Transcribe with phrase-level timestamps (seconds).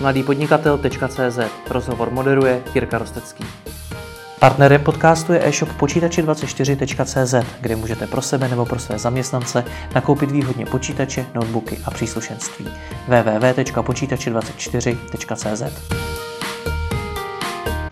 [0.00, 1.38] mladýpodnikatel.cz
[1.70, 3.44] Rozhovor moderuje Jirka Rostecký.
[4.40, 9.64] Partnerem podcastu je e-shop počítači24.cz, kde můžete pro sebe nebo pro své zaměstnance
[9.94, 12.66] nakoupit výhodně počítače, notebooky a příslušenství.
[13.08, 15.62] www.počítači24.cz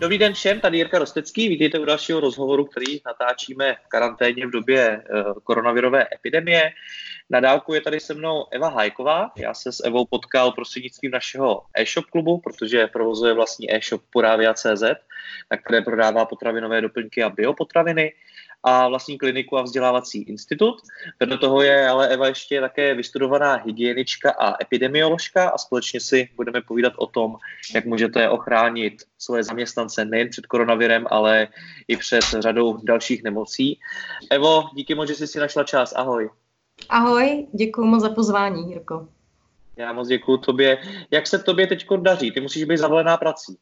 [0.01, 4.51] Dobrý den všem, tady Jirka Rostecký, vítejte u dalšího rozhovoru, který natáčíme v karanténě v
[4.51, 6.71] době uh, koronavirové epidemie.
[7.31, 9.33] Na dálku je tady se mnou Eva Hajková.
[9.37, 14.83] Já se s Evou potkal prostřednictvím našeho e-shop klubu, protože provozuje vlastní e-shop Puravia.cz,
[15.51, 18.13] na které prodává potravinové doplňky a biopotraviny
[18.63, 20.75] a vlastní kliniku a vzdělávací institut.
[21.21, 26.61] Vedle toho je ale Eva ještě také vystudovaná hygienička a epidemioložka a společně si budeme
[26.61, 27.37] povídat o tom,
[27.75, 31.49] jak můžete ochránit svoje zaměstnance nejen před koronavirem, ale
[31.89, 33.81] i před řadou dalších nemocí.
[34.31, 35.93] Evo, díky moc, že jsi si našla čas.
[35.97, 36.31] Ahoj.
[36.89, 39.09] Ahoj, děkuji moc za pozvání, Jirko.
[39.77, 40.79] Já moc děkuji tobě.
[41.11, 42.31] Jak se tobě teď daří?
[42.31, 43.57] Ty musíš být zavalená prací.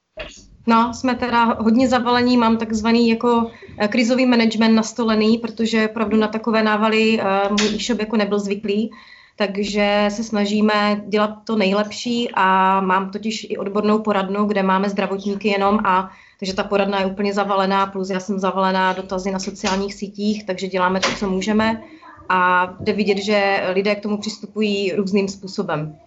[0.66, 6.28] No, jsme teda hodně zavalení, mám takzvaný jako eh, krizový management nastolený, protože opravdu na
[6.28, 8.91] takové návaly uh, můj e-shop jako nebyl zvyklý,
[9.36, 15.48] takže se snažíme dělat to nejlepší a mám totiž i odbornou poradnu, kde máme zdravotníky
[15.48, 19.94] jenom a takže ta poradna je úplně zavalená, plus já jsem zavalená dotazy na sociálních
[19.94, 21.82] sítích, takže děláme to, co můžeme
[22.28, 25.98] a jde vidět, že lidé k tomu přistupují různým způsobem.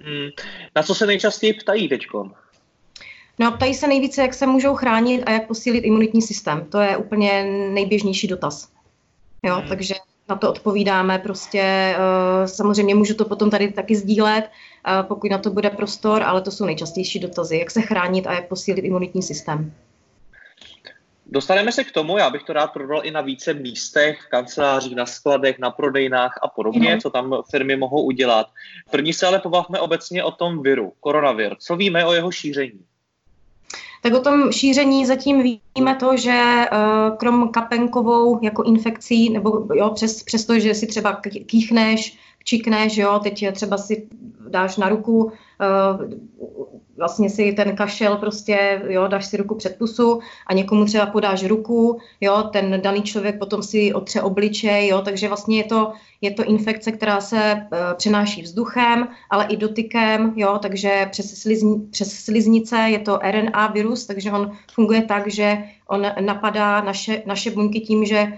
[0.00, 0.28] Hmm.
[0.76, 2.30] Na co se nejčastěji ptají teďko?
[3.38, 6.66] No, ptají se nejvíce, jak se můžou chránit a jak posílit imunitní systém.
[6.70, 8.68] To je úplně nejběžnější dotaz.
[9.42, 9.68] Jo, hmm.
[9.68, 9.94] takže
[10.28, 11.94] na to odpovídáme prostě.
[11.98, 16.40] Uh, samozřejmě můžu to potom tady taky sdílet, uh, pokud na to bude prostor, ale
[16.40, 19.72] to jsou nejčastější dotazy, jak se chránit a jak posílit imunitní systém.
[21.34, 24.96] Dostaneme se k tomu, já bych to rád prodal i na více místech, v kancelářích,
[24.96, 27.00] na skladech, na prodejnách a podobně, mm.
[27.00, 28.46] co tam firmy mohou udělat.
[28.90, 31.56] První se ale pobavme obecně o tom viru, koronavir.
[31.58, 32.80] Co víme o jeho šíření?
[34.02, 39.90] Tak o tom šíření zatím víme to, že uh, krom kapenkovou jako infekcí, nebo jo,
[39.90, 44.08] přes, přes to, že si třeba kýchneš, čikneš, jo, teď třeba si
[44.48, 45.32] dáš na ruku uh,
[46.96, 51.44] vlastně si ten kašel prostě, jo, dáš si ruku před pusu a někomu třeba podáš
[51.44, 56.30] ruku, jo, ten daný člověk potom si otře obličej, jo, takže vlastně je to, je
[56.30, 62.12] to infekce, která se uh, přenáší vzduchem, ale i dotykem, jo, takže přes, slizni, přes
[62.12, 67.80] sliznice je to RNA virus, takže on funguje tak, že on napadá naše, naše buňky
[67.80, 68.32] tím, že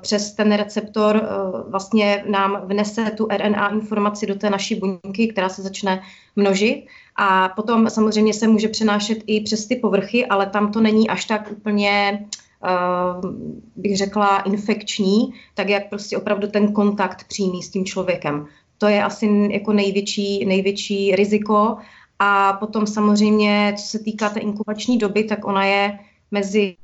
[0.00, 1.28] přes ten receptor eh,
[1.70, 6.02] vlastně nám vnese tu RNA informaci do té naší buňky, která se začne
[6.36, 6.86] množit.
[7.16, 11.24] A potom samozřejmě se může přenášet i přes ty povrchy, ale tam to není až
[11.24, 12.26] tak úplně
[12.64, 13.30] Uh,
[13.76, 18.46] bych řekla, infekční, tak jak prostě opravdu ten kontakt přímý s tím člověkem.
[18.78, 21.76] To je asi jako největší, největší riziko.
[22.18, 25.98] A potom samozřejmě, co se týká té inkubační doby, tak ona je
[26.30, 26.76] mezi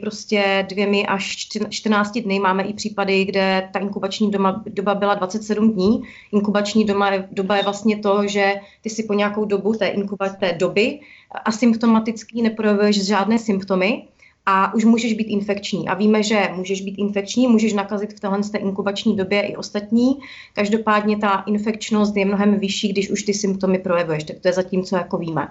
[0.00, 2.38] prostě dvěmi až 14 dny.
[2.38, 6.02] Máme i případy, kde ta inkubační doba, doba byla 27 dní.
[6.32, 10.58] Inkubační doba je, doba je vlastně to, že ty si po nějakou dobu té inkubační
[10.58, 11.00] doby
[11.44, 14.04] asymptomaticky neprojevuješ žádné symptomy
[14.46, 15.88] a už můžeš být infekční.
[15.88, 20.18] A víme, že můžeš být infekční, můžeš nakazit v téhle té inkubační době i ostatní.
[20.54, 24.24] Každopádně ta infekčnost je mnohem vyšší, když už ty symptomy projevuješ.
[24.24, 25.48] Tak to je zatím, co jako víme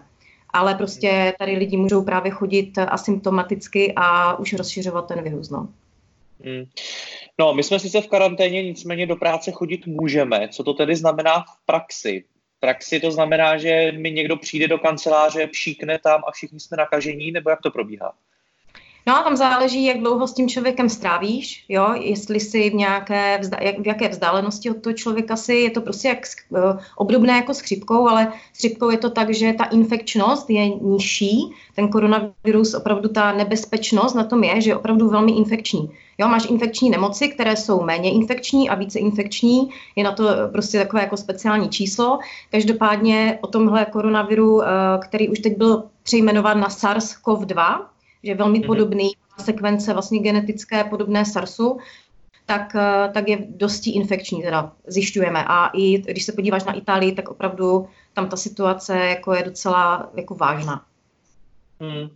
[0.54, 5.50] ale prostě tady lidi můžou právě chodit asymptomaticky a už rozšiřovat ten virus.
[5.50, 5.68] No.
[6.46, 6.66] Hmm.
[7.40, 10.48] No, my jsme sice v karanténě, nicméně do práce chodit můžeme.
[10.48, 12.24] Co to tedy znamená v praxi?
[12.58, 16.78] V praxi to znamená, že mi někdo přijde do kanceláře, pšíkne tam a všichni jsme
[16.78, 18.14] nakažení, nebo jak to probíhá?
[19.08, 23.38] No a tam záleží, jak dlouho s tím člověkem strávíš, jo, jestli si v nějaké,
[23.42, 26.18] vzda, jak, v jaké vzdálenosti od toho člověka si, je to prostě jak,
[26.50, 26.60] uh,
[26.96, 31.52] obdobné jako s chřipkou, ale s chřipkou je to tak, že ta infekčnost je nižší,
[31.76, 35.90] ten koronavirus, opravdu ta nebezpečnost na tom je, že je opravdu velmi infekční.
[36.18, 40.80] Jo, máš infekční nemoci, které jsou méně infekční a více infekční, je na to prostě
[40.80, 42.20] takové jako speciální číslo.
[42.52, 44.64] Každopádně o tomhle koronaviru, uh,
[45.02, 47.80] který už teď byl přejmenován na SARS-CoV-2,
[48.24, 48.66] že je velmi mm-hmm.
[48.66, 51.78] podobný sekvence vlastně genetické podobné SARSu,
[52.46, 55.44] tak, eh, tak je dosti infekční, teda zjišťujeme.
[55.48, 60.10] A i když se podíváš na Itálii, tak opravdu tam ta situace jako je docela
[60.16, 60.86] jako vážná.
[61.80, 62.10] Hmm.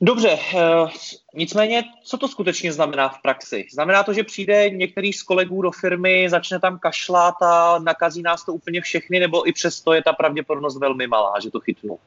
[0.00, 0.90] Dobře, uh,
[1.34, 3.66] nicméně, co to skutečně znamená v praxi?
[3.72, 8.44] Znamená to, že přijde některý z kolegů do firmy, začne tam kašlat a nakazí nás
[8.44, 11.98] to úplně všechny, nebo i přesto je ta pravděpodobnost velmi malá, že to chytnu?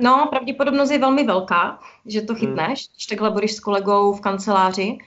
[0.00, 2.40] No, pravděpodobnost je velmi velká, že to hmm.
[2.40, 2.92] chytneš, hmm.
[2.94, 4.98] když takhle budeš s kolegou v kanceláři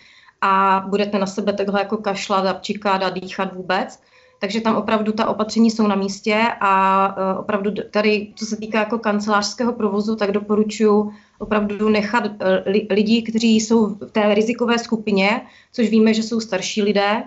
[0.42, 4.00] a budete na sebe takhle jako kašlat a pčíkat a dýchat vůbec,
[4.40, 8.80] takže tam opravdu ta opatření jsou na místě a uh, opravdu tady, co se týká
[8.80, 12.32] jako kancelářského provozu, tak doporučuji opravdu nechat uh,
[12.90, 15.42] lidi, kteří jsou v té rizikové skupině,
[15.72, 17.24] což víme, že jsou starší lidé,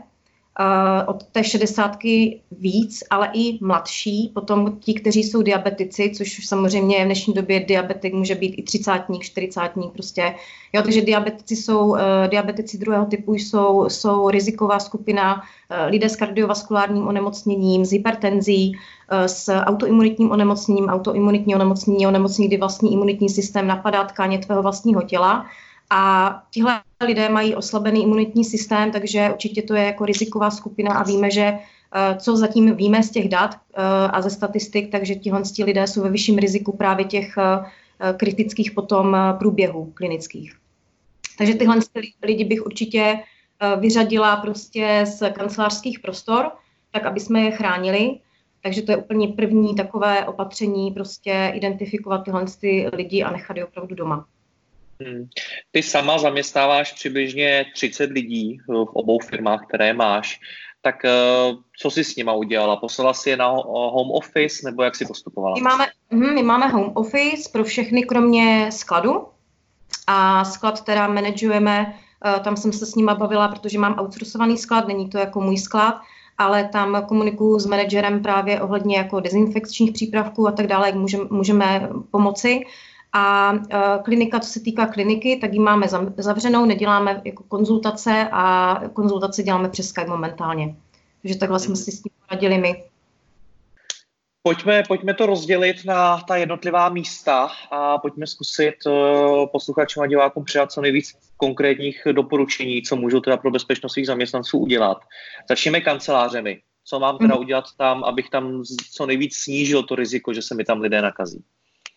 [1.06, 7.04] od té šedesátky víc, ale i mladší, potom ti, kteří jsou diabetici, což samozřejmě v
[7.04, 10.34] dnešní době diabetik může být i třicátník, čtyřicátník prostě.
[10.72, 11.98] Jo, takže diabetici jsou, uh,
[12.28, 18.72] diabetici druhého typu jsou, jsou riziková skupina, uh, lidé s kardiovaskulárním onemocněním, s hypertenzí,
[19.26, 25.46] s autoimunitním onemocněním, autoimunitní onemocnění, onemocnění, kdy vlastní imunitní systém napadá tkáně tvého vlastního těla
[25.90, 31.02] a tihle lidé mají oslabený imunitní systém, takže určitě to je jako riziková skupina a
[31.02, 35.42] víme, že eh, co zatím víme z těch dat eh, a ze statistik, takže tihle
[35.64, 40.56] lidé jsou ve vyšším riziku právě těch eh, kritických potom průběhů klinických.
[41.38, 41.78] Takže tyhle
[42.22, 43.18] lidi bych určitě
[43.78, 46.50] vyřadila prostě z kancelářských prostor,
[46.90, 48.18] tak aby jsme je chránili.
[48.62, 52.44] Takže to je úplně první takové opatření, prostě identifikovat tyhle
[52.92, 54.26] lidi a nechat je opravdu doma.
[55.00, 55.28] Hmm.
[55.70, 60.40] Ty sama zaměstnáváš přibližně 30 lidí v obou firmách, které máš.
[60.82, 61.10] Tak eh,
[61.78, 62.76] co jsi s nima udělala?
[62.76, 65.54] Poslala jsi je na home office nebo jak jsi postupovala?
[65.54, 69.26] My máme, hm, my máme home office pro všechny, kromě skladu.
[70.06, 71.94] A sklad teda manažujeme,
[72.26, 75.58] eh, tam jsem se s nima bavila, protože mám outsourcovaný sklad, není to jako můj
[75.58, 76.00] sklad,
[76.38, 81.24] ale tam komunikuju s manažerem právě ohledně jako dezinfekčních přípravků a tak dále, jak můžeme,
[81.30, 82.60] můžeme pomoci.
[83.16, 88.80] A uh, klinika, co se týká kliniky, tak ji máme zavřenou, neděláme jako konzultace a
[88.92, 90.74] konzultace děláme přes Skype momentálně.
[91.22, 92.84] Takže takhle jsme si s tím poradili my.
[94.42, 100.44] Pojďme, pojďme to rozdělit na ta jednotlivá místa a pojďme zkusit uh, posluchačům a divákům
[100.44, 104.98] přidat co nejvíc konkrétních doporučení, co můžou teda pro bezpečnost svých zaměstnanců udělat.
[105.48, 106.60] Začněme kancelářemi.
[106.84, 107.44] Co mám teda mhm.
[107.44, 108.62] udělat tam, abych tam
[108.92, 111.44] co nejvíc snížil to riziko, že se mi tam lidé nakazí?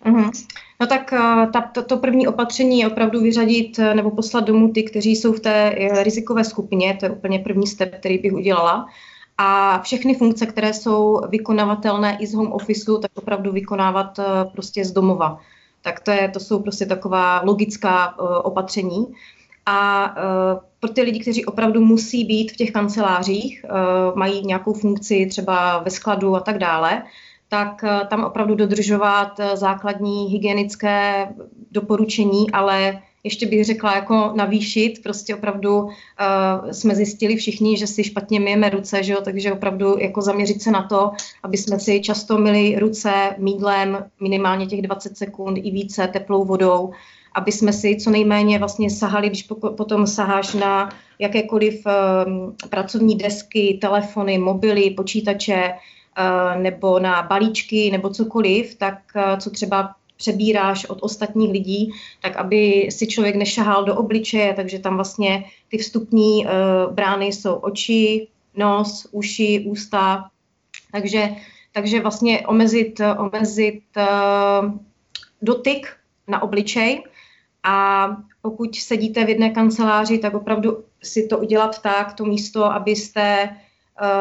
[0.05, 0.31] Mm-hmm.
[0.79, 4.71] No tak eh, ta, to, to první opatření je opravdu vyřadit eh, nebo poslat domů
[4.71, 8.33] ty, kteří jsou v té eh, rizikové skupině, to je úplně první step, který bych
[8.33, 8.88] udělala.
[9.38, 14.19] A všechny funkce, které jsou vykonavatelné i z home officeu, tak opravdu vykonávat
[14.51, 15.39] prostě z domova.
[15.81, 19.05] Tak to, je, to jsou prostě taková logická uh, opatření.
[19.65, 24.73] A uh, pro ty lidi, kteří opravdu musí být v těch kancelářích, uh, mají nějakou
[24.73, 27.03] funkci třeba ve skladu a tak dále,
[27.49, 31.27] tak eh, tam opravdu dodržovat eh, základní hygienické
[31.71, 35.91] doporučení, ale ještě bych řekla jako navýšit, prostě opravdu uh,
[36.71, 39.21] jsme zjistili všichni, že si špatně myjeme ruce, že jo?
[39.23, 41.11] takže opravdu jako zaměřit se na to,
[41.44, 46.91] aby jsme si často myli ruce mídlem minimálně těch 20 sekund i více teplou vodou,
[47.35, 49.44] aby jsme si co nejméně vlastně sahali, když
[49.77, 50.89] potom saháš na
[51.19, 55.73] jakékoliv um, pracovní desky, telefony, mobily, počítače,
[56.58, 61.92] nebo na balíčky nebo cokoliv, tak eh, co třeba přebíráš od ostatních lidí,
[62.22, 67.54] tak aby si člověk nešahal do obličeje, takže tam vlastně ty vstupní uh, brány jsou
[67.54, 70.30] oči, nos, uši, ústa,
[70.92, 71.30] takže,
[71.72, 73.81] takže vlastně omezit, omezit
[75.42, 75.98] dotyk
[76.28, 77.04] na obličej.
[77.64, 78.08] A
[78.42, 83.67] pokud sedíte v jedné kanceláři, tak opravdu si to udělat tak, to místo, abyste Eh,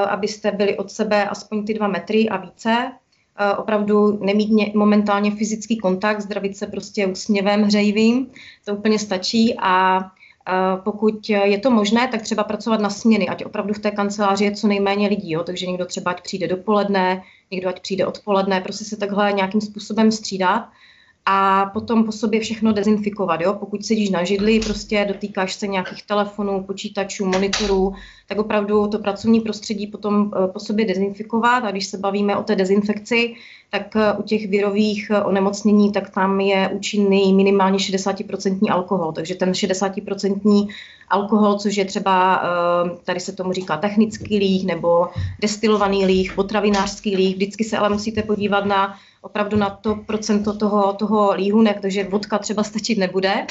[0.08, 2.92] abyste byli od sebe aspoň ty dva metry a více.
[3.38, 8.26] Eh, opravdu nemít momentálně fyzický kontakt, zdravit se prostě úsměvem hřejivým,
[8.64, 10.52] to úplně stačí a eh,
[10.84, 14.54] pokud je to možné, tak třeba pracovat na směny, ať opravdu v té kanceláři je
[14.54, 15.42] co nejméně lidí, jo?
[15.42, 20.12] takže někdo třeba ať přijde dopoledne, někdo ať přijde odpoledne, prostě se takhle nějakým způsobem
[20.12, 20.68] střídat
[21.28, 23.40] a potom po sobě všechno dezinfikovat.
[23.40, 23.54] Jo?
[23.54, 27.94] Pokud sedíš na židli, prostě dotýkáš se nějakých telefonů, počítačů, monitorů,
[28.28, 31.64] tak opravdu to pracovní prostředí potom eh, po sobě dezinfikovat.
[31.64, 33.34] A když se bavíme o té dezinfekci,
[33.70, 39.12] tak eh, u těch virových eh, onemocnění, tak tam je účinný minimálně 60% alkohol.
[39.12, 40.68] Takže ten 60%
[41.08, 42.42] alkohol, což je třeba,
[43.04, 45.08] tady se tomu říká technický líh nebo
[45.40, 50.92] destilovaný líh, potravinářský líh, vždycky se ale musíte podívat na opravdu na to procento toho,
[50.92, 53.46] toho líhu, ne, takže vodka třeba stačit nebude,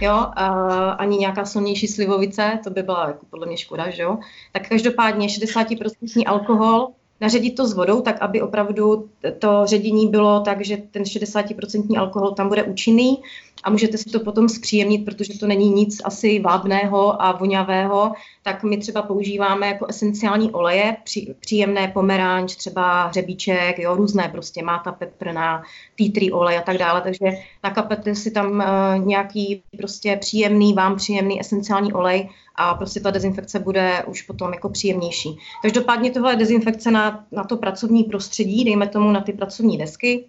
[0.00, 0.46] jo, a
[0.90, 4.18] ani nějaká silnější slivovice, to by byla jako podle mě škoda, že jo.
[4.52, 6.88] Tak každopádně 60% alkohol,
[7.20, 9.08] naředit to s vodou, tak aby opravdu
[9.38, 13.22] to ředění bylo tak, že ten 60% alkohol tam bude účinný
[13.64, 18.12] a můžete si to potom zpříjemnit, protože to není nic asi vábného a vonavého,
[18.42, 24.62] tak my třeba používáme jako esenciální oleje, pří, příjemné pomeranč, třeba hřebíček, jo, různé prostě,
[24.62, 25.62] máta peprná,
[25.96, 27.26] tea olej a tak dále, takže
[27.64, 33.58] nakapete si tam uh, nějaký prostě příjemný, vám příjemný esenciální olej a prostě ta dezinfekce
[33.58, 35.38] bude už potom jako příjemnější.
[35.62, 40.24] Každopádně tohle je dezinfekce na, na to pracovní prostředí, dejme tomu na ty pracovní desky,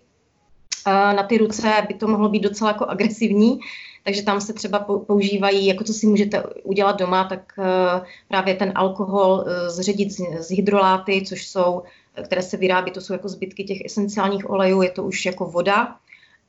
[0.88, 3.60] na ty ruce by to mohlo být docela jako agresivní,
[4.04, 8.72] takže tam se třeba používají, jako co si můžete udělat doma, tak eh, právě ten
[8.76, 11.84] alkohol eh, zředit z hydroláty, což jsou,
[12.24, 15.96] které se vyrábí, to jsou jako zbytky těch esenciálních olejů, je to už jako voda.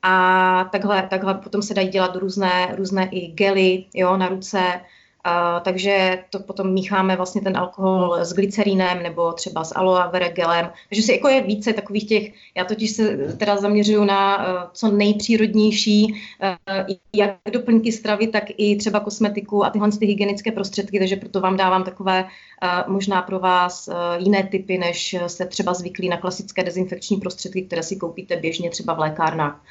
[0.03, 4.81] A takhle, takhle potom se dají dělat různé, různé i gely jo, na ruce,
[5.25, 10.29] a, takže to potom mícháme vlastně ten alkohol s glycerínem nebo třeba s aloe vera
[10.29, 10.71] gelem.
[10.89, 14.91] Takže si jako je více takových těch, já totiž se teda zaměřuju na uh, co
[14.91, 21.17] nejpřírodnější, uh, jak doplňky stravy, tak i třeba kosmetiku a tyhle ty hygienické prostředky, takže
[21.17, 26.09] proto vám dávám takové uh, možná pro vás uh, jiné typy, než jste třeba zvyklí
[26.09, 29.65] na klasické dezinfekční prostředky, které si koupíte běžně třeba v lékárnách.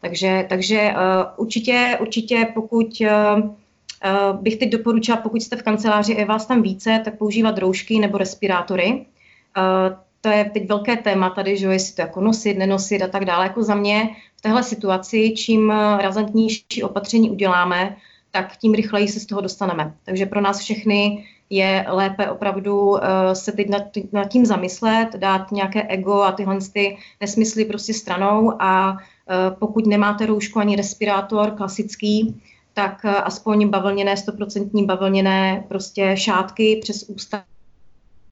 [0.00, 3.50] Takže, takže uh, určitě, určitě pokud Uh,
[4.32, 7.98] bych teď doporučila, pokud jste v kanceláři a je vás tam více, tak používat roušky
[7.98, 9.06] nebo respirátory.
[9.58, 13.24] Uh, to je teď velké téma tady, že jestli to jako nosit, nenosit a tak
[13.24, 13.46] dále.
[13.46, 17.96] Jako za mě v téhle situaci, čím razantnější opatření uděláme,
[18.30, 19.94] tak tím rychleji se z toho dostaneme.
[20.04, 22.98] Takže pro nás všechny je lépe opravdu uh,
[23.32, 28.62] se teď nad, nad tím zamyslet, dát nějaké ego a tyhle ty nesmysly prostě stranou
[28.62, 28.98] a uh,
[29.58, 32.42] pokud nemáte roušku ani respirátor klasický,
[32.78, 37.44] tak eh, aspoň bavlněné, stoprocentní bavlněné prostě šátky přes ústa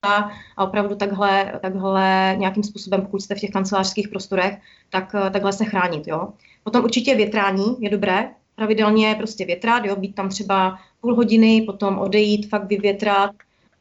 [0.02, 0.30] a
[0.64, 4.58] opravdu takhle, takhle nějakým způsobem, pokud jste v těch kancelářských prostorech,
[4.90, 6.06] tak eh, takhle se chránit.
[6.06, 6.28] Jo.
[6.64, 11.98] Potom určitě větrání je dobré, pravidelně prostě větrat, jo, být tam třeba půl hodiny, potom
[11.98, 13.30] odejít, fakt vyvětrat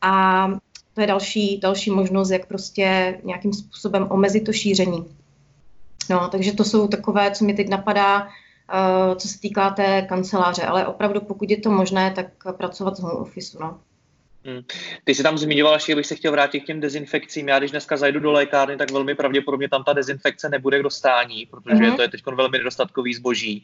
[0.02, 0.48] a
[0.94, 5.06] to je další, další možnost, jak prostě nějakým způsobem omezit to šíření.
[6.10, 8.28] No, takže to jsou takové, co mi teď napadá,
[9.16, 13.22] co se týká té kanceláře, ale opravdu pokud je to možné, tak pracovat z home
[13.22, 13.58] office.
[13.62, 13.80] No.
[14.46, 14.62] Hmm.
[15.04, 17.48] Ty jsi tam zmiňoval, že bych se chtěl vrátit k těm dezinfekcím.
[17.48, 21.46] Já když dneska zajdu do lékárny, tak velmi pravděpodobně tam ta dezinfekce nebude k dostání,
[21.46, 21.96] protože uh-huh.
[21.96, 23.64] to je teď velmi nedostatkový zboží.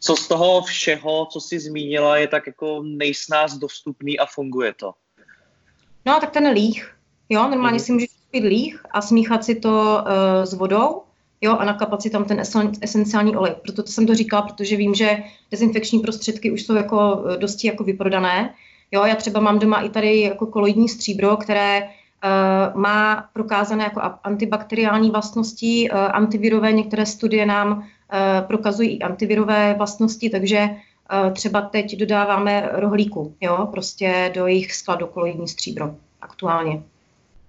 [0.00, 4.92] Co z toho všeho, co jsi zmínila, je tak jako nejsnáz dostupný a funguje to?
[6.06, 6.94] No, tak ten líh.
[7.28, 7.84] Jo, normálně uh-huh.
[7.84, 11.02] si můžeš pít líh a smíchat si to uh, s vodou
[11.40, 12.42] jo, a nakapat si tam ten
[12.80, 13.54] esenciální olej.
[13.62, 17.66] Proto to jsem to říkala, protože vím, že dezinfekční prostředky už jsou jako eh, dosti
[17.66, 18.54] jako vyprodané.
[18.92, 24.00] Jo, já třeba mám doma i tady jako koloidní stříbro, které uh, má prokázané jako
[24.24, 27.84] antibakteriální vlastnosti, uh, antivirové, některé studie nám uh,
[28.46, 35.06] prokazují i antivirové vlastnosti, takže uh, třeba teď dodáváme rohlíku, jo, prostě do jejich skladu
[35.06, 36.82] koloidní stříbro aktuálně.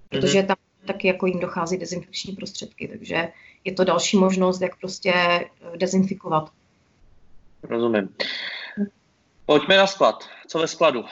[0.09, 0.47] Protože mhm.
[0.47, 3.29] tam taky jako jim dochází dezinfekční prostředky, takže
[3.63, 5.47] je to další možnost, jak prostě eh,
[5.77, 6.51] dezinfikovat.
[7.63, 8.15] Rozumím.
[9.45, 10.29] Pojďme na sklad.
[10.47, 11.05] Co ve skladu?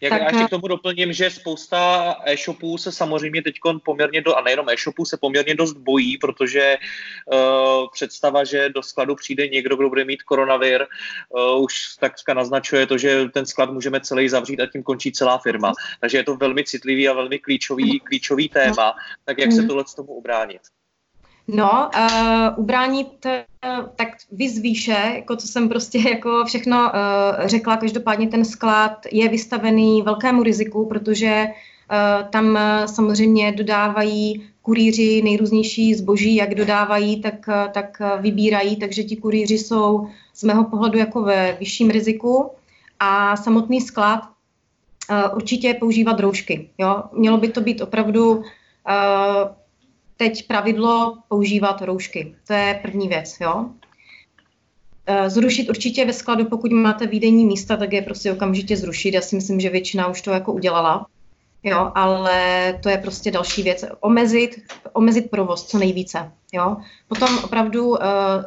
[0.00, 3.54] Jak tak, já ještě k tomu doplním, že spousta e-shopů se samozřejmě teď
[3.84, 6.76] poměrně, do, a nejenom e-shopů, se poměrně dost bojí, protože
[7.32, 10.86] uh, představa, že do skladu přijde někdo, kdo bude mít koronavir,
[11.28, 15.38] uh, už takřka naznačuje to, že ten sklad můžeme celý zavřít a tím končí celá
[15.38, 15.72] firma.
[16.00, 18.94] Takže je to velmi citlivý a velmi klíčový, klíčový téma.
[19.24, 19.68] Tak jak se mhm.
[19.68, 20.60] tohle z tomu ubránit?
[21.50, 28.28] No, uh, ubránit, uh, tak vyzvýše, jako co jsem prostě jako všechno uh, řekla, každopádně
[28.28, 36.34] ten sklad je vystavený velkému riziku, protože uh, tam uh, samozřejmě dodávají kurýři nejrůznější zboží,
[36.34, 41.56] jak dodávají, tak, uh, tak vybírají, takže ti kurýři jsou z mého pohledu jako ve
[41.60, 42.50] vyšším riziku
[43.00, 46.70] a samotný sklad uh, určitě používat roušky.
[46.78, 47.02] Jo?
[47.12, 48.44] Mělo by to být opravdu uh,
[50.18, 52.34] teď pravidlo používat roušky.
[52.46, 53.66] To je první věc, jo.
[55.06, 59.14] E, zrušit určitě ve skladu, pokud máte výdejní místa, tak je prostě okamžitě zrušit.
[59.14, 61.06] Já si myslím, že většina už to jako udělala.
[61.62, 63.84] Jo, ale to je prostě další věc.
[64.00, 66.32] Omezit, omezit provoz co nejvíce.
[66.52, 66.76] Jo.
[67.08, 67.96] Potom opravdu uh,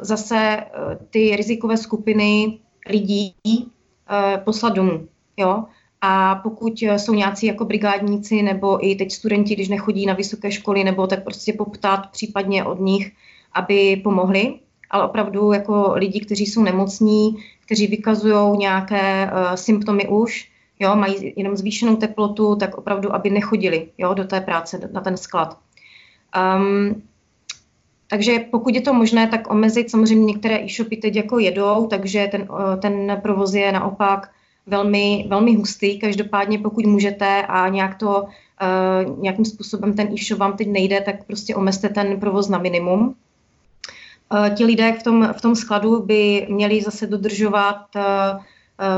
[0.00, 5.08] zase uh, ty rizikové skupiny lidí uh, poslat domů.
[5.36, 5.64] Jo.
[6.04, 10.52] A pokud eh, jsou nějací jako brigádníci nebo i teď studenti, když nechodí na vysoké
[10.52, 13.12] školy, nebo tak prostě poptat případně od nich,
[13.52, 14.54] aby pomohli.
[14.90, 20.48] Ale opravdu jako lidi, kteří jsou nemocní, kteří vykazují nějaké uh, symptomy už,
[20.80, 25.16] jo, mají jenom zvýšenou teplotu, tak opravdu, aby nechodili jo, do té práce, na ten
[25.16, 25.58] sklad.
[26.56, 27.02] Um,
[28.08, 32.42] takže pokud je to možné, tak omezit samozřejmě některé e-shopy teď jako jedou, takže ten,
[32.42, 34.30] uh, ten provoz je naopak
[34.66, 35.98] velmi, velmi hustý.
[35.98, 41.24] Každopádně pokud můžete a nějak to, uh, nějakým způsobem ten e-shop vám teď nejde, tak
[41.26, 43.14] prostě omezte ten provoz na minimum.
[44.32, 48.02] Uh, ti lidé v tom, v tom skladu by měli zase dodržovat uh,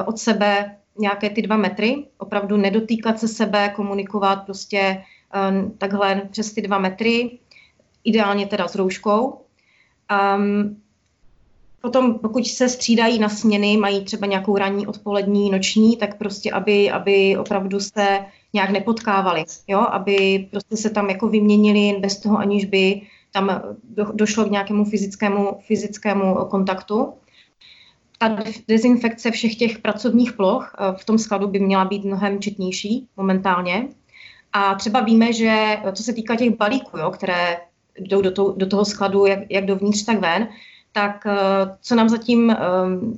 [0.05, 5.03] od sebe nějaké ty dva metry, opravdu nedotýkat se sebe, komunikovat prostě
[5.35, 7.39] uh, takhle přes ty dva metry,
[8.05, 9.41] ideálně teda s rouškou.
[10.37, 10.77] Um,
[11.85, 16.91] Potom, pokud se střídají na směny, mají třeba nějakou ranní, odpolední, noční, tak prostě, aby,
[16.91, 18.19] aby opravdu se
[18.53, 19.81] nějak nepotkávali, jo?
[19.81, 23.01] aby prostě se tam jako vyměnili bez toho, aniž by
[23.33, 27.13] tam do, došlo k nějakému fyzickému, fyzickému kontaktu.
[28.19, 28.39] Ta
[28.69, 33.89] dezinfekce všech těch pracovních ploch eh, v tom skladu by měla být mnohem četnější momentálně.
[34.53, 37.57] A třeba víme, že co se týká těch balíků, jo, které
[37.99, 40.49] jdou do, to, do toho skladu jak, jak dovnitř, tak ven,
[40.95, 41.37] tak eh,
[41.81, 42.57] co nám zatím eh,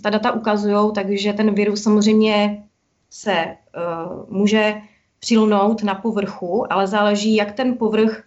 [0.02, 2.64] ta data ukazují, takže ten virus samozřejmě
[3.10, 3.56] se
[4.28, 4.74] může
[5.18, 8.22] přilnout na povrchu, ale záleží, jak ten povrch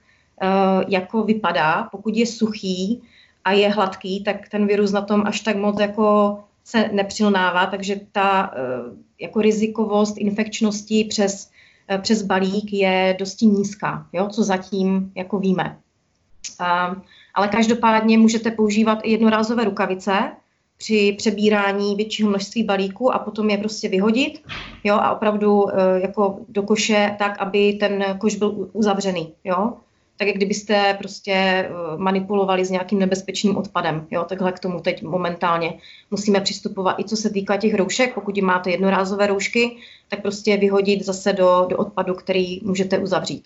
[0.87, 1.87] jako vypadá.
[1.91, 3.01] Pokud je suchý
[3.45, 7.99] a je hladký, tak ten virus na tom až tak moc jako se nepřilnává, takže
[8.11, 8.53] ta
[9.21, 11.51] jako rizikovost infekčnosti přes,
[12.01, 15.77] přes balík je dosti nízká, jo, co zatím jako víme.
[17.39, 20.31] Ale každopádně můžete používat i jednorázové rukavice
[20.77, 24.43] při přebírání většího množství balíků a potom je prostě vyhodit
[24.83, 29.33] jo, a opravdu e, jako do koše tak, aby ten koš byl uzavřený.
[29.43, 29.73] Jo
[30.17, 34.07] tak jak kdybyste prostě e, manipulovali s nějakým nebezpečným odpadem.
[34.11, 34.25] Jo?
[34.29, 35.73] Takhle k tomu teď momentálně
[36.11, 36.99] musíme přistupovat.
[36.99, 39.77] I co se týká těch roušek, pokud máte jednorázové roušky,
[40.07, 43.43] tak prostě vyhodit zase do, do odpadu, který můžete uzavřít.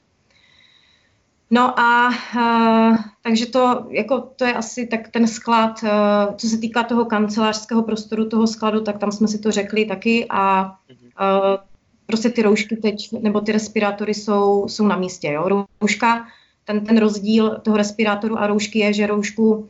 [1.54, 6.58] No a uh, takže to, jako, to je asi tak ten sklad, uh, co se
[6.58, 11.58] týká toho kancelářského prostoru, toho skladu, tak tam jsme si to řekli taky a uh,
[12.06, 15.32] prostě ty roušky teď, nebo ty respirátory jsou, jsou na místě.
[15.32, 15.66] Jo?
[15.82, 16.28] Rouška,
[16.66, 19.70] ten, ten rozdíl toho respirátoru a roušky je, že roušku, um,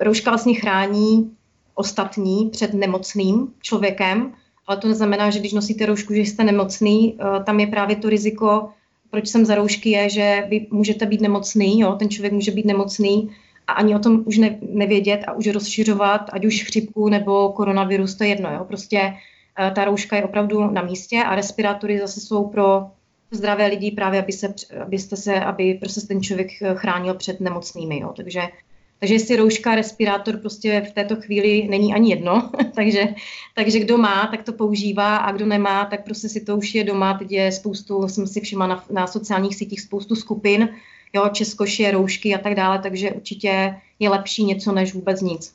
[0.00, 1.30] rouška vlastně chrání
[1.74, 4.32] ostatní před nemocným člověkem,
[4.66, 8.08] ale to neznamená, že když nosíte roušku, že jste nemocný, uh, tam je právě to
[8.08, 8.68] riziko
[9.16, 12.66] proč jsem za roušky, je, že vy můžete být nemocný, jo, ten člověk může být
[12.66, 13.30] nemocný
[13.66, 18.14] a ani o tom už ne, nevědět a už rozšiřovat, ať už chřipku nebo koronavirus,
[18.14, 19.00] to je jedno, jo, prostě
[19.58, 22.86] uh, ta rouška je opravdu na místě a respirátory zase jsou pro
[23.30, 28.00] zdravé lidi právě, aby se, abyste se, aby prostě ten člověk eh, chránil před nemocnými,
[28.00, 28.40] jo, takže
[29.00, 33.04] takže jestli rouška, respirátor prostě v této chvíli není ani jedno, takže,
[33.54, 36.84] takže kdo má, tak to používá a kdo nemá, tak prostě si to už je
[36.84, 37.18] doma.
[37.18, 40.68] Teď je spoustu, jsem si všimla na, na sociálních sítích spoustu skupin,
[41.12, 45.54] jo, Českoši, roušky a tak dále, takže určitě je lepší něco než vůbec nic.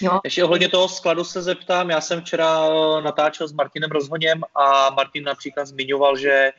[0.00, 0.20] Jo.
[0.24, 2.68] Ještě ohledně toho skladu se zeptám, já jsem včera
[3.00, 6.50] natáčel s Martinem Rozhoněm a Martin například zmiňoval, že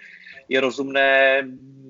[0.49, 1.84] je rozumné Eh,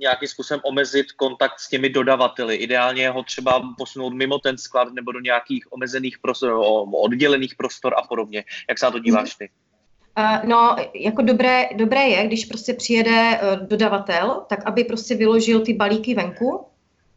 [0.00, 2.56] nějakým způsobem omezit kontakt s těmi dodavateli.
[2.56, 8.02] Ideálně ho třeba posunout mimo ten sklad nebo do nějakých omezených prostor, oddělených prostor a
[8.02, 8.44] podobně.
[8.68, 9.50] Jak se na to díváš ty?
[10.18, 15.60] Uh, no, jako dobré, dobré je, když prostě přijede uh, dodavatel, tak aby prostě vyložil
[15.60, 16.66] ty balíky venku,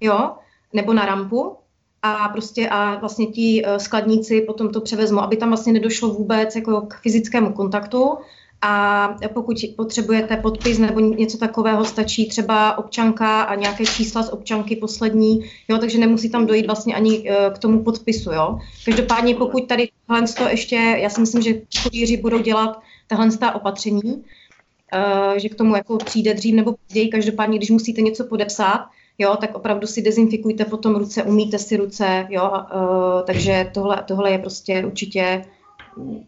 [0.02, 0.36] jo,
[0.74, 1.58] nebo na rampu
[2.02, 6.82] a prostě a vlastně ti skladníci potom to převezmou, aby tam vlastně nedošlo vůbec jako
[6.82, 8.18] k fyzickému kontaktu
[8.62, 14.76] a pokud potřebujete podpis nebo něco takového, stačí třeba občanka a nějaké čísla z občanky
[14.76, 18.60] poslední, jo, takže nemusí tam dojít vlastně ani eh, k tomu podpisu, jo.
[18.86, 19.90] Každopádně pokud tady
[20.38, 25.76] to ještě, já si myslím, že kurýři budou dělat tahle opatření, uh, že k tomu
[25.76, 28.86] jako přijde dřív nebo později, každopádně, když musíte něco podepsat,
[29.18, 34.32] jo, tak opravdu si dezinfikujte potom ruce, umíte si ruce, jo, uh, takže tohle, tohle
[34.32, 35.46] je prostě určitě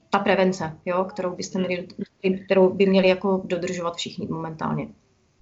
[0.09, 1.87] ta prevence, jo, kterou, byste měli,
[2.45, 4.87] kterou by měli jako dodržovat všichni momentálně.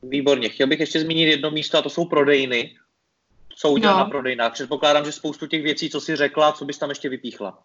[0.03, 0.49] Výborně.
[0.49, 2.71] Chtěl bych ještě zmínit jedno místo, a to jsou prodejny.
[3.57, 3.99] Co udělat no.
[3.99, 4.53] na prodejnách?
[4.53, 7.59] Předpokládám, že spoustu těch věcí, co jsi řekla, co bys tam ještě vypíchla?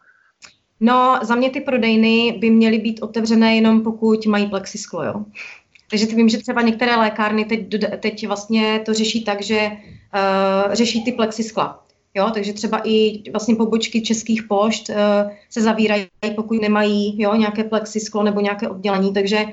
[0.81, 5.25] No, za mě ty prodejny by měly být otevřené jenom pokud mají plexisklo, jo.
[5.91, 7.61] Takže vím, že třeba některé lékárny teď,
[8.01, 11.87] teď vlastně to řeší tak, že uh, řeší ty plexiskla.
[12.15, 14.97] Jo, takže třeba i vlastně pobočky českých pošt uh,
[15.51, 19.53] se zavírají, pokud nemají jo, nějaké plexisklo nebo nějaké oddělení, takže uh,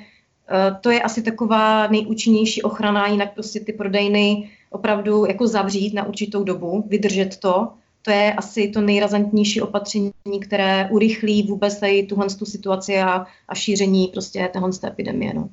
[0.82, 6.44] to je asi taková nejúčinnější ochrana, jinak prostě ty prodejny opravdu jako zavřít na určitou
[6.44, 7.68] dobu, vydržet to.
[8.02, 13.56] To je asi to nejrazantnější opatření, které urychlí vůbec tady tuhle tu situaci a, a
[13.56, 15.34] šíření prostě téhle epidemie.
[15.34, 15.50] No.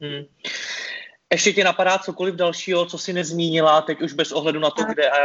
[0.00, 0.24] Hmm.
[1.32, 5.10] Ještě tě napadá cokoliv dalšího, co si nezmínila, teď už bez ohledu na to, kde
[5.10, 5.16] a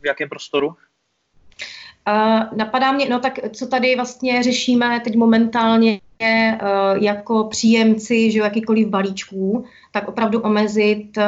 [0.00, 0.66] v jakém prostoru?
[0.68, 0.74] Uh,
[2.56, 8.88] napadá mě, no tak co tady vlastně řešíme teď momentálně uh, jako příjemci, že jakýkoliv
[8.88, 11.24] balíčků, tak opravdu omezit, uh,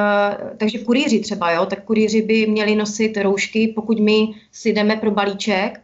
[0.57, 5.11] takže kurýři třeba, jo, tak kurýři by měli nosit roušky, pokud my si jdeme pro
[5.11, 5.81] balíček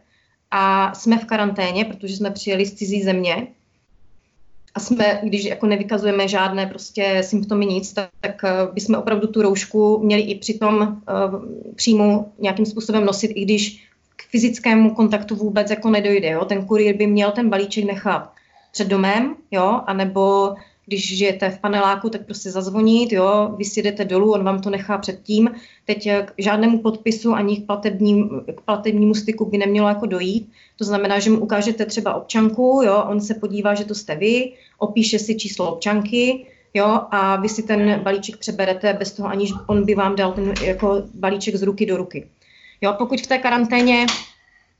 [0.51, 3.47] a jsme v karanténě, protože jsme přijeli z cizí země,
[4.77, 8.41] a jsme, když jako nevykazujeme žádné prostě symptomy nic, tak, tak
[8.73, 10.95] bychom opravdu tu roušku měli i při tom uh,
[11.75, 13.83] příjmu nějakým způsobem nosit, i když
[14.15, 16.29] k fyzickému kontaktu vůbec jako nedojde.
[16.29, 16.45] Jo?
[16.45, 18.31] Ten kurýr by měl ten balíček nechat
[18.71, 20.55] před domem, jo, anebo
[20.87, 24.69] když žijete v paneláku, tak prostě zazvonit, jo, vy si jdete dolů, on vám to
[24.69, 25.49] nechá předtím.
[25.85, 30.49] Teď k žádnému podpisu ani k platebním, k platebnímu styku by nemělo jako dojít.
[30.75, 34.53] To znamená, že mu ukážete třeba občanku, jo, on se podívá, že to jste vy,
[34.77, 39.85] opíše si číslo občanky, jo, a vy si ten balíček přeberete bez toho, aniž on
[39.85, 42.27] by vám dal ten jako balíček z ruky do ruky.
[42.81, 44.05] Jo, pokud v té karanténě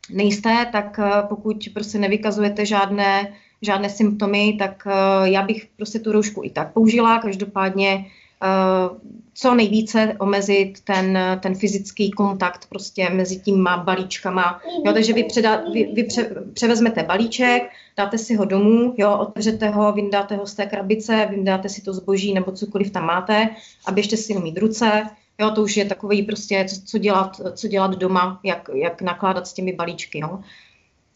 [0.09, 6.11] nejste, tak eh, pokud prostě nevykazujete žádné žádné symptomy, tak uh, já bych prostě tu
[6.11, 7.19] roušku i tak použila.
[7.19, 8.05] Každopádně
[8.43, 8.97] uh,
[9.33, 14.61] co nejvíce omezit ten, ten fyzický kontakt prostě mezi těma balíčkama.
[14.85, 17.63] Jo, takže vy, předá, vy, vy pře, převezmete balíček,
[17.97, 21.93] dáte si ho domů, jo, otevřete ho, vyndáte ho z té krabice, vyndáte si to
[21.93, 23.49] zboží nebo cokoliv tam máte
[23.85, 25.09] a běžte si ho mít ruce.
[25.39, 29.47] Jo, to už je takový prostě, co, co, dělat, co dělat doma, jak, jak nakládat
[29.47, 30.19] s těmi balíčky.
[30.19, 30.39] Jo.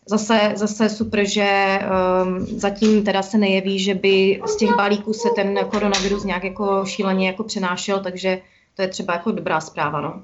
[0.06, 1.80] Zase, zase super, že
[2.24, 6.86] um, zatím teda se nejeví, že by z těch balíků se ten koronavirus nějak jako
[6.86, 8.42] šíleně jako přenášel, takže
[8.76, 10.02] to je třeba jako dobrá zpráva.
[10.02, 10.22] No,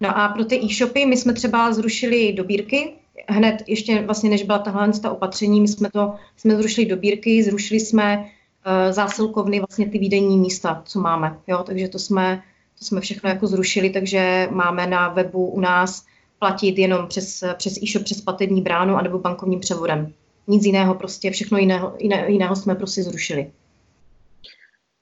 [0.00, 2.92] no a pro ty e-shopy my jsme třeba zrušili dobírky,
[3.28, 7.80] hned ještě vlastně než byla tahle ta opatření, my jsme to jsme zrušili dobírky, zrušili
[7.80, 12.42] jsme uh, zásilkovny, vlastně ty výdenní místa, co máme, jo, takže to jsme,
[12.78, 16.04] to jsme všechno jako zrušili, takže máme na webu u nás
[16.40, 20.12] platit jenom přes, přes e-shop, přes platební bránu anebo bankovním převodem.
[20.46, 23.52] Nic jiného, prostě všechno jiného, jiné, jiného jsme prostě zrušili.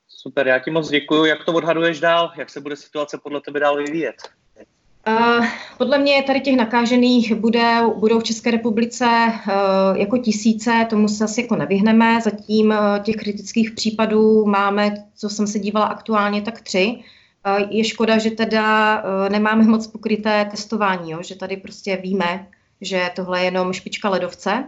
[0.08, 1.24] Super, já ti moc děkuji.
[1.24, 2.32] Jak to odhaduješ dál?
[2.38, 4.14] Jak se bude situace podle tebe dál vyvíjet?
[5.08, 5.46] Uh,
[5.78, 11.24] podle mě tady těch nakážených bude, budou v České republice uh, jako tisíce, tomu se
[11.24, 12.20] asi jako nevyhneme.
[12.20, 16.98] Zatím uh, těch kritických případů máme, co jsem se dívala aktuálně, tak tři.
[17.70, 21.18] Je škoda, že teda e, nemáme moc pokryté testování, jo?
[21.22, 22.46] že tady prostě víme,
[22.80, 24.50] že tohle je jenom špička ledovce.
[24.50, 24.66] E,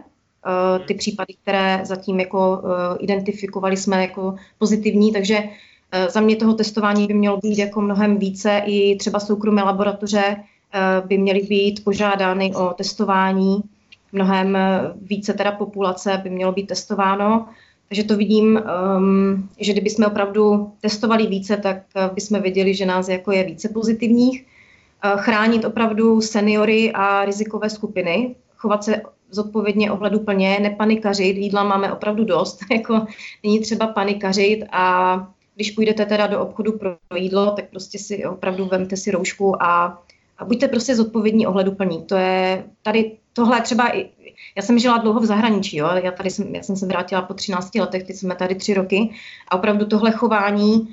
[0.79, 2.61] ty případy, které zatím jako
[2.99, 5.43] identifikovali jsme jako pozitivní, takže
[6.09, 8.61] za mě toho testování by mělo být jako mnohem více.
[8.65, 10.35] I třeba soukromé laboratoře
[11.07, 13.61] by měly být požádány o testování.
[14.11, 14.57] Mnohem
[15.01, 17.47] více teda populace by mělo být testováno.
[17.91, 18.61] Takže to vidím,
[18.97, 23.69] um, že kdybychom opravdu testovali více, tak uh, bychom věděli, že nás jako je více
[23.69, 24.45] pozitivních.
[25.05, 29.01] Uh, chránit opravdu seniory a rizikové skupiny, chovat se
[29.31, 33.05] zodpovědně ohleduplně, nepanikařit, jídla máme opravdu dost, jako
[33.43, 35.15] není třeba panikařit a
[35.55, 40.01] když půjdete teda do obchodu pro jídlo, tak prostě si opravdu vemte si roušku a,
[40.41, 42.03] a buďte prostě zodpovědní ohleduplní.
[42.03, 44.09] To je tady tohle třeba i,
[44.55, 45.89] já jsem žila dlouho v zahraničí, jo?
[46.03, 49.09] Já, tady jsem, já jsem se vrátila po 13 letech, teď jsme tady tři roky
[49.47, 50.87] a opravdu tohle chování uh,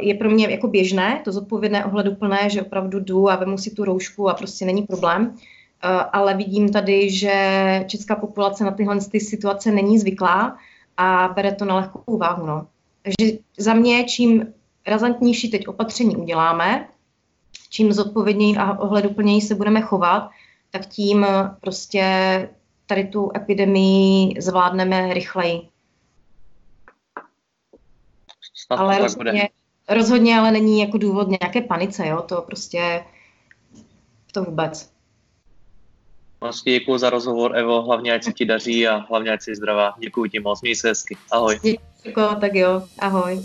[0.00, 3.84] je pro mě jako běžné, to zodpovědné ohleduplné, že opravdu jdu a vemu si tu
[3.84, 5.26] roušku a prostě není problém.
[5.26, 10.56] Uh, ale vidím tady, že česká populace na tyhle ty situace není zvyklá
[10.96, 12.46] a bere to na lehkou váhu.
[12.46, 12.66] No.
[13.02, 14.46] Takže za mě, čím
[14.86, 16.88] razantnější teď opatření uděláme,
[17.72, 20.30] čím zodpovědněji a ohleduplněji se budeme chovat,
[20.70, 21.26] tak tím
[21.60, 22.04] prostě
[22.86, 25.68] tady tu epidemii zvládneme rychleji.
[28.66, 29.48] Snad ale rozhodně,
[29.88, 33.04] rozhodně ale není jako důvod nějaké panice, jo, to prostě
[34.32, 34.92] to vůbec.
[36.40, 39.94] Moc děkuji za rozhovor, Evo, hlavně ať se ti daří a hlavně ať jsi zdravá.
[39.98, 41.16] Děkuji ti moc, měj se hezky.
[41.30, 41.60] Ahoj.
[42.04, 43.42] Děkuji, tak jo, ahoj.